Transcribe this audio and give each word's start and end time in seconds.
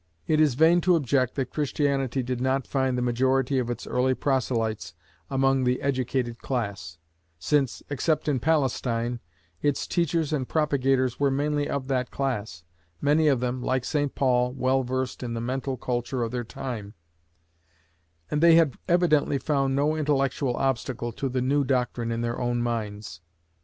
It 0.25 0.41
is 0.41 0.55
vain 0.55 0.81
to 0.81 0.95
object 0.95 1.35
that 1.35 1.51
Christianity 1.51 2.23
did 2.23 2.41
not 2.41 2.65
find 2.65 2.97
the 2.97 3.03
majority 3.03 3.59
of 3.59 3.69
its 3.69 3.85
early 3.85 4.15
proselytes 4.15 4.95
among 5.29 5.63
the 5.63 5.79
educated 5.79 6.39
class: 6.39 6.97
since, 7.37 7.83
except 7.87 8.27
in 8.27 8.39
Palestine, 8.39 9.19
its 9.61 9.85
teachers 9.85 10.33
and 10.33 10.49
propagators 10.49 11.19
were 11.19 11.29
mainly 11.29 11.69
of 11.69 11.87
that 11.87 12.09
class 12.09 12.63
many 12.99 13.27
of 13.27 13.41
them, 13.41 13.61
like 13.61 13.85
St 13.85 14.15
Paul, 14.15 14.53
well 14.53 14.81
versed 14.81 15.21
in 15.21 15.35
the 15.35 15.39
mental 15.39 15.77
culture 15.77 16.23
of 16.23 16.31
their 16.31 16.43
time; 16.43 16.95
and 18.31 18.41
they 18.41 18.55
had 18.55 18.77
evidently 18.87 19.37
found 19.37 19.75
no 19.75 19.95
intellectual 19.95 20.57
obstacle 20.57 21.11
to 21.11 21.29
the 21.29 21.41
new 21.43 21.63
doctrine 21.63 22.11
in 22.11 22.21
their 22.21 22.41
own 22.41 22.59
minds. 22.63 23.21